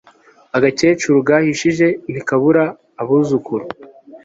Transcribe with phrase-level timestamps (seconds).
[0.57, 2.63] agakecuru gahishije ntikabura
[3.01, 3.65] abuzukuru